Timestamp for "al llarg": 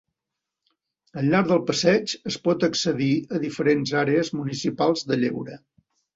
1.21-1.51